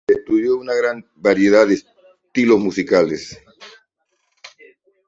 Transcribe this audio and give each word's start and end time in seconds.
Estudió 0.07 0.57
una 0.57 0.73
gran 0.73 1.05
variedad 1.15 1.67
de 1.67 1.75
estilos 1.75 2.59
musicales. 2.59 3.39